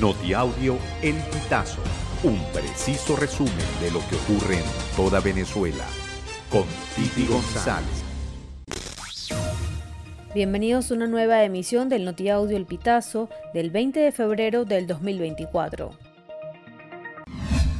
Notiaudio 0.00 0.78
El 1.02 1.16
Pitazo, 1.16 1.82
un 2.22 2.38
preciso 2.52 3.16
resumen 3.16 3.52
de 3.80 3.90
lo 3.90 3.98
que 4.08 4.14
ocurre 4.14 4.58
en 4.58 4.64
toda 4.94 5.18
Venezuela, 5.18 5.84
con 6.48 6.62
Titi 6.94 7.26
González. 7.26 8.04
Bienvenidos 10.32 10.92
a 10.92 10.94
una 10.94 11.08
nueva 11.08 11.42
emisión 11.42 11.88
del 11.88 12.04
Notiaudio 12.04 12.56
El 12.56 12.66
Pitazo 12.66 13.28
del 13.52 13.70
20 13.70 13.98
de 13.98 14.12
febrero 14.12 14.64
del 14.64 14.86
2024. 14.86 15.90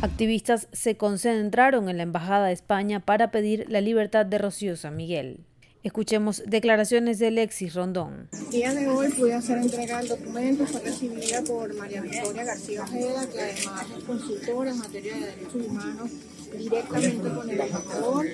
Activistas 0.00 0.68
se 0.72 0.96
concentraron 0.96 1.90
en 1.90 1.98
la 1.98 2.04
Embajada 2.04 2.46
de 2.46 2.54
España 2.54 3.00
para 3.00 3.30
pedir 3.30 3.66
la 3.68 3.82
libertad 3.82 4.24
de 4.24 4.38
Rocío 4.38 4.78
San 4.78 4.96
Miguel. 4.96 5.40
Escuchemos 5.86 6.42
declaraciones 6.44 7.20
de 7.20 7.30
Lexis 7.30 7.72
Rondón. 7.74 8.28
El 8.32 8.50
día 8.50 8.74
de 8.74 8.88
hoy 8.88 9.08
pude 9.12 9.34
hacer 9.34 9.58
entrega 9.58 9.98
del 9.98 10.08
documento, 10.08 10.66
fue 10.66 10.80
recibida 10.80 11.44
por 11.44 11.72
María 11.76 12.02
Victoria 12.02 12.42
García 12.42 12.82
Ojeda, 12.82 13.24
que 13.30 13.40
además 13.40 13.86
es 13.96 14.02
consultora 14.02 14.70
en 14.72 14.78
materia 14.78 15.14
de 15.14 15.20
derechos 15.20 15.54
humanos 15.54 16.10
directamente 16.58 17.28
con 17.28 17.50
el 17.50 17.60
embajador. 17.60 18.26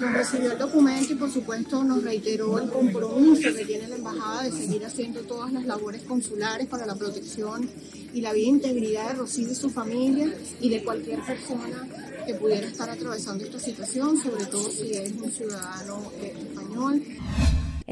Nos 0.00 0.12
recibió 0.12 0.52
el 0.52 0.58
documento 0.58 1.12
y 1.12 1.16
por 1.16 1.32
supuesto 1.32 1.82
nos 1.82 2.04
reiteró 2.04 2.60
el 2.60 2.70
compromiso 2.70 3.52
que 3.52 3.64
tiene 3.64 3.88
la 3.88 3.96
embajada 3.96 4.44
de 4.44 4.52
seguir 4.52 4.86
haciendo 4.86 5.22
todas 5.22 5.52
las 5.52 5.64
labores 5.64 6.02
consulares 6.02 6.68
para 6.68 6.86
la 6.86 6.94
protección 6.94 7.68
y 8.14 8.20
la 8.20 8.32
vida 8.32 8.46
e 8.46 8.50
integridad 8.50 9.08
de 9.08 9.14
Rocío 9.14 9.50
y 9.50 9.56
su 9.56 9.70
familia 9.70 10.32
y 10.60 10.68
de 10.68 10.84
cualquier 10.84 11.20
persona 11.22 11.88
que 12.24 12.34
pudiera 12.34 12.68
estar 12.68 12.88
atravesando 12.88 13.44
esta 13.44 13.58
situación, 13.58 14.16
sobre 14.22 14.46
todo 14.46 14.70
si 14.70 14.92
es 14.92 15.12
un 15.12 15.30
ciudadano 15.32 16.12
eh. 16.20 16.51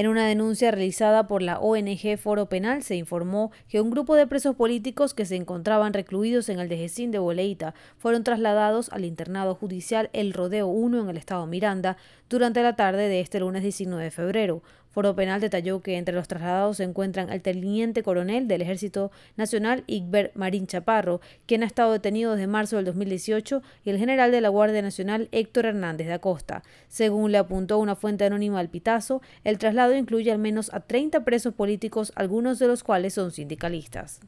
En 0.01 0.09
una 0.09 0.27
denuncia 0.27 0.71
realizada 0.71 1.27
por 1.27 1.43
la 1.43 1.59
ONG 1.61 2.17
Foro 2.17 2.47
Penal 2.47 2.83
se 2.83 2.97
informó 2.97 3.53
que 3.69 3.83
un 3.83 3.91
grupo 3.91 4.17
de 4.17 4.27
presos 4.27 4.57
políticos 4.57 5.13
que 5.13 5.27
se 5.27 5.37
encontraban 5.37 5.93
recluidos 5.93 6.49
en 6.49 6.59
el 6.59 6.71
Dejecín 6.71 7.11
de 7.11 7.19
Boleita 7.19 7.75
fueron 7.99 8.25
trasladados 8.25 8.89
al 8.93 9.05
internado 9.05 9.55
judicial 9.55 10.09
El 10.15 10.33
Rodeo 10.33 10.69
1 10.69 11.03
en 11.03 11.11
el 11.11 11.19
estado 11.19 11.45
Miranda 11.47 11.99
durante 12.31 12.63
la 12.63 12.77
tarde 12.77 13.11
de 13.11 13.21
este 13.21 13.41
lunes 13.41 13.63
19 13.63 14.05
de 14.05 14.11
febrero. 14.11 14.63
Foro 14.91 15.15
Penal 15.15 15.41
detalló 15.41 15.81
que 15.81 15.97
entre 15.97 16.15
los 16.15 16.27
trasladados 16.27 16.79
se 16.79 16.85
encuentran 16.85 17.31
el 17.31 17.43
teniente 17.43 18.03
coronel 18.03 18.49
del 18.49 18.63
Ejército 18.63 19.13
Nacional 19.37 19.85
Igber 19.87 20.33
Marín 20.35 20.67
Chaparro, 20.67 21.21
quien 21.47 21.63
ha 21.63 21.67
estado 21.67 21.93
detenido 21.93 22.33
desde 22.33 22.47
marzo 22.47 22.77
del 22.77 22.85
2018, 22.87 23.63
y 23.85 23.91
el 23.91 23.99
general 23.99 24.33
de 24.33 24.41
la 24.41 24.49
Guardia 24.49 24.83
Nacional 24.83 25.29
Héctor 25.31 25.67
Hernández 25.67 26.09
de 26.09 26.15
Acosta. 26.15 26.63
Según 26.89 27.31
le 27.33 27.39
apuntó 27.39 27.79
una 27.79 27.95
fuente 27.95 28.25
anónima 28.25 28.59
al 28.59 28.69
Pitazo, 28.69 29.23
el 29.45 29.59
traslado 29.59 29.95
incluye 29.97 30.33
al 30.33 30.39
menos 30.39 30.73
a 30.75 30.81
30 30.81 31.25
presos 31.25 31.55
políticos, 31.55 32.13
algunos 32.17 32.59
de 32.59 32.67
los 32.67 32.83
cuales 32.83 33.15
son 33.15 33.31
sindicalistas. 33.31 34.21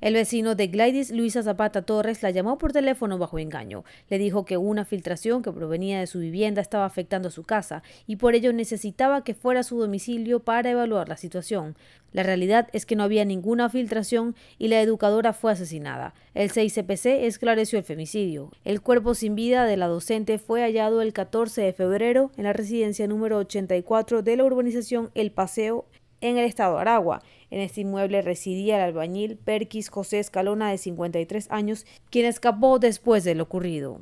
El 0.00 0.14
vecino 0.14 0.54
de 0.54 0.68
Gladys, 0.68 1.10
Luisa 1.10 1.42
Zapata 1.42 1.82
Torres, 1.82 2.22
la 2.22 2.30
llamó 2.30 2.56
por 2.56 2.72
teléfono 2.72 3.18
bajo 3.18 3.40
engaño. 3.40 3.84
Le 4.08 4.18
dijo 4.18 4.44
que 4.44 4.56
una 4.56 4.84
filtración 4.84 5.42
que 5.42 5.50
provenía 5.50 5.98
de 5.98 6.06
su 6.06 6.20
vivienda 6.20 6.62
estaba 6.62 6.84
afectando 6.84 7.32
su 7.32 7.42
casa 7.42 7.82
y 8.06 8.14
por 8.14 8.36
ello 8.36 8.52
necesitaba 8.52 9.24
que 9.24 9.34
fuera 9.34 9.60
a 9.60 9.64
su 9.64 9.76
domicilio 9.80 10.38
para 10.38 10.70
evaluar 10.70 11.08
la 11.08 11.16
situación. 11.16 11.76
La 12.12 12.22
realidad 12.22 12.68
es 12.72 12.86
que 12.86 12.94
no 12.94 13.02
había 13.02 13.24
ninguna 13.24 13.70
filtración 13.70 14.36
y 14.56 14.68
la 14.68 14.80
educadora 14.80 15.32
fue 15.32 15.50
asesinada. 15.50 16.14
El 16.32 16.52
6CPC 16.52 17.24
esclareció 17.24 17.76
el 17.76 17.84
femicidio. 17.84 18.52
El 18.64 18.80
cuerpo 18.80 19.14
sin 19.14 19.34
vida 19.34 19.64
de 19.64 19.76
la 19.76 19.88
docente 19.88 20.38
fue 20.38 20.62
hallado 20.62 21.02
el 21.02 21.12
14 21.12 21.60
de 21.60 21.72
febrero 21.72 22.30
en 22.36 22.44
la 22.44 22.52
residencia 22.52 23.08
número 23.08 23.38
84 23.38 24.22
de 24.22 24.36
la 24.36 24.44
urbanización 24.44 25.10
El 25.16 25.32
Paseo 25.32 25.86
en 26.20 26.38
el 26.38 26.44
estado 26.44 26.78
Aragua. 26.78 27.22
En 27.50 27.60
este 27.60 27.80
inmueble 27.82 28.22
residía 28.22 28.76
el 28.76 28.82
albañil 28.82 29.36
Perkis 29.36 29.88
José 29.88 30.18
Escalona 30.18 30.70
de 30.70 30.78
53 30.78 31.50
años, 31.50 31.86
quien 32.10 32.26
escapó 32.26 32.78
después 32.78 33.24
de 33.24 33.34
lo 33.34 33.44
ocurrido. 33.44 34.00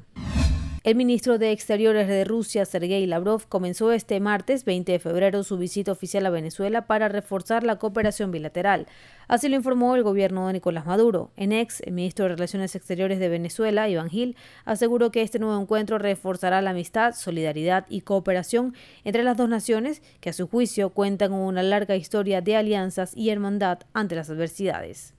El 0.86 0.94
ministro 0.94 1.36
de 1.38 1.50
Exteriores 1.50 2.06
de 2.06 2.24
Rusia, 2.24 2.64
Sergei 2.64 3.06
Lavrov, 3.06 3.48
comenzó 3.48 3.90
este 3.90 4.20
martes 4.20 4.64
20 4.64 4.92
de 4.92 4.98
febrero 5.00 5.42
su 5.42 5.58
visita 5.58 5.90
oficial 5.90 6.24
a 6.26 6.30
Venezuela 6.30 6.86
para 6.86 7.08
reforzar 7.08 7.64
la 7.64 7.80
cooperación 7.80 8.30
bilateral. 8.30 8.86
Así 9.26 9.48
lo 9.48 9.56
informó 9.56 9.96
el 9.96 10.04
gobierno 10.04 10.46
de 10.46 10.52
Nicolás 10.52 10.86
Maduro. 10.86 11.32
En 11.34 11.50
ex, 11.50 11.80
el 11.80 11.92
ministro 11.92 12.26
de 12.26 12.36
Relaciones 12.36 12.76
Exteriores 12.76 13.18
de 13.18 13.28
Venezuela, 13.28 13.88
Iván 13.88 14.10
Gil, 14.10 14.36
aseguró 14.64 15.10
que 15.10 15.22
este 15.22 15.40
nuevo 15.40 15.60
encuentro 15.60 15.98
reforzará 15.98 16.62
la 16.62 16.70
amistad, 16.70 17.16
solidaridad 17.16 17.86
y 17.88 18.02
cooperación 18.02 18.72
entre 19.02 19.24
las 19.24 19.36
dos 19.36 19.48
naciones, 19.48 20.02
que 20.20 20.30
a 20.30 20.34
su 20.34 20.46
juicio 20.46 20.90
cuentan 20.90 21.32
con 21.32 21.40
una 21.40 21.64
larga 21.64 21.96
historia 21.96 22.42
de 22.42 22.54
alianzas 22.54 23.10
y 23.16 23.30
hermandad 23.30 23.80
ante 23.92 24.14
las 24.14 24.30
adversidades. 24.30 25.14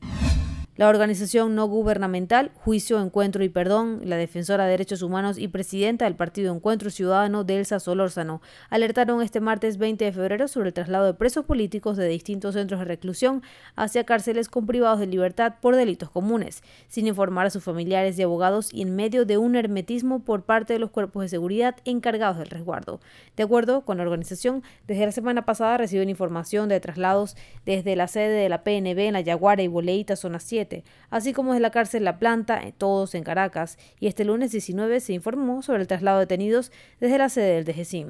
La 0.78 0.90
organización 0.90 1.56
no 1.56 1.66
gubernamental 1.66 2.52
Juicio, 2.54 3.02
Encuentro 3.02 3.44
y 3.44 3.50
Perdón, 3.50 4.02
la 4.04 4.16
defensora 4.16 4.66
de 4.66 4.70
derechos 4.70 5.02
humanos 5.02 5.40
y 5.40 5.48
presidenta 5.48 6.06
del 6.06 6.16
Partido 6.16 6.54
Encuentro 6.54 6.92
Ciudadano, 6.92 7.44
Delsa 7.44 7.80
Solórzano, 7.80 8.44
alertaron 8.70 9.24
este 9.24 9.40
martes 9.40 9.80
20 9.80 10.06
de 10.06 10.12
febrero 10.12 10.48
sobre 10.48 10.68
el 10.68 10.76
traslado 10.76 11.08
de 11.08 11.16
presos 11.16 11.46
políticos 11.46 11.98
de 11.98 12.08
distintos 12.08 12.54
centros 12.54 12.80
de 12.80 12.86
reclusión 12.86 13.42
hacia 13.76 14.04
cárceles 14.04 14.50
con 14.50 14.68
privados 14.68 15.00
de 15.00 15.08
libertad 15.08 15.56
por 15.60 15.76
delitos 15.76 16.12
comunes, 16.12 16.62
sin 16.88 17.08
informar 17.08 17.48
a 17.48 17.50
sus 17.50 17.64
familiares 17.64 18.20
y 18.20 18.22
abogados 18.22 18.72
y 18.72 18.84
en 18.84 18.96
medio 18.96 19.26
de 19.26 19.40
un 19.40 19.56
hermetismo 19.56 20.20
por 20.20 20.44
parte 20.44 20.74
de 20.74 20.80
los 20.80 20.92
cuerpos 20.92 21.24
de 21.24 21.30
seguridad 21.30 21.76
encargados 21.86 22.38
del 22.38 22.52
resguardo. 22.52 23.00
De 23.36 23.42
acuerdo 23.42 23.82
con 23.82 23.98
la 23.98 24.04
organización, 24.04 24.62
desde 24.86 25.08
la 25.08 25.12
semana 25.12 25.44
pasada 25.44 25.78
reciben 25.78 26.08
información 26.08 26.70
de 26.70 26.80
traslados 26.80 27.36
desde 27.66 27.96
la 27.96 28.08
sede 28.08 28.44
de 28.44 28.50
la 28.50 28.64
PNB 28.64 29.00
en 29.00 29.14
La 29.14 29.22
Yaguara 29.22 29.64
y 29.64 29.68
Boleita, 29.68 30.16
zona 30.16 30.40
7, 30.40 30.67
así 31.10 31.34
como 31.34 31.54
desde 31.54 31.62
la 31.62 31.72
cárcel 31.72 32.04
La 32.04 32.20
Planta, 32.20 32.62
eh, 32.64 32.74
todos 32.78 33.16
en 33.16 33.24
Caracas, 33.24 33.78
y 34.00 34.08
este 34.08 34.26
lunes 34.26 34.52
19 34.52 35.00
se 35.00 35.14
informó 35.14 35.62
sobre 35.62 35.82
el 35.82 35.88
traslado 35.88 36.20
de 36.20 36.26
detenidos 36.26 36.72
desde 37.00 37.18
la 37.18 37.30
sede 37.30 37.62
del 37.62 37.66
DGCIM. 37.66 38.10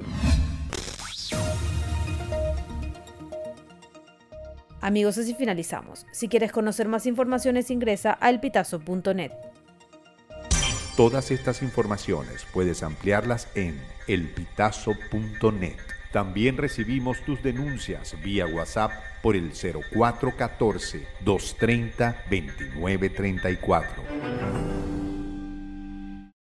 Amigos, 4.80 5.18
así 5.18 5.34
finalizamos. 5.34 6.06
Si 6.12 6.28
quieres 6.28 6.52
conocer 6.52 6.88
más 6.88 7.06
informaciones, 7.06 7.70
ingresa 7.70 8.16
a 8.20 8.30
elpitazo.net. 8.30 9.32
Todas 10.96 11.30
estas 11.30 11.62
informaciones 11.62 12.46
puedes 12.52 12.82
ampliarlas 12.82 13.48
en 13.54 13.80
elpitazo.net. 14.06 15.97
También 16.12 16.56
recibimos 16.56 17.20
tus 17.20 17.42
denuncias 17.42 18.16
vía 18.22 18.46
WhatsApp 18.46 18.92
por 19.22 19.36
el 19.36 19.52
0414 19.52 21.06
230 21.20 22.24
2934. 22.30 24.67